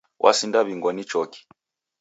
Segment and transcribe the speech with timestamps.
[0.23, 1.41] W'asindaw'ingwa ni choki.